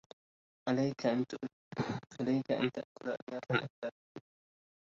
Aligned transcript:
عليك 0.69 1.05
أن 1.05 1.25
تأكل 1.27 1.97
أليافاً 2.29 2.83
أكثر. 3.65 3.95